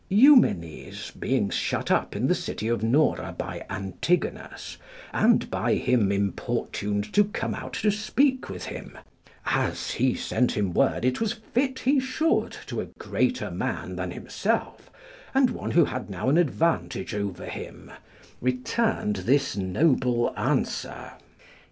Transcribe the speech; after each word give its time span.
Eumenes, 0.09 1.11
being 1.11 1.51
shut 1.51 1.91
up 1.91 2.15
in 2.15 2.25
the 2.25 2.33
city 2.33 2.67
of 2.67 2.81
Nora 2.81 3.35
by 3.37 3.63
Antigonus, 3.69 4.77
and 5.13 5.47
by 5.51 5.75
him 5.75 6.11
importuned 6.11 7.13
to 7.13 7.25
come 7.25 7.53
out 7.53 7.73
to 7.73 7.91
speak 7.91 8.49
with 8.49 8.65
him, 8.65 8.97
as 9.45 9.91
he 9.91 10.15
sent 10.15 10.53
him 10.53 10.73
word 10.73 11.05
it 11.05 11.21
was 11.21 11.33
fit 11.33 11.77
he 11.77 11.99
should 11.99 12.57
to 12.65 12.81
a 12.81 12.85
greater 12.97 13.51
man 13.51 13.95
than 13.95 14.09
himself, 14.09 14.89
and 15.35 15.51
one 15.51 15.69
who 15.69 15.85
had 15.85 16.09
now 16.09 16.29
an 16.29 16.37
advantage 16.39 17.13
over 17.13 17.45
him, 17.45 17.91
returned 18.41 19.17
this 19.17 19.55
noble 19.55 20.33
answer. 20.35 21.11